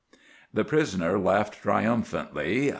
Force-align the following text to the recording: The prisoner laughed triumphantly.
The 0.51 0.65
prisoner 0.65 1.19
laughed 1.19 1.61
triumphantly. 1.61 2.69